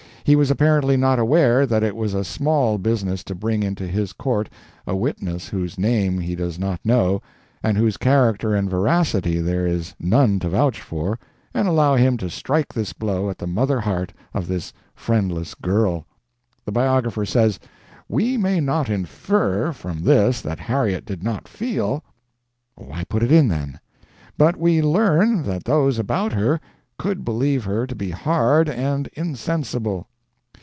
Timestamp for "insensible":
29.13-30.07